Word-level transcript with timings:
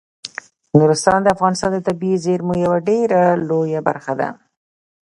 نورستان 0.77 1.19
د 1.23 1.27
افغانستان 1.35 1.69
د 1.73 1.79
طبیعي 1.87 2.17
زیرمو 2.25 2.53
یوه 2.65 2.77
ډیره 2.89 3.21
لویه 3.49 3.81
برخه 3.87 4.13
ده. 4.19 4.29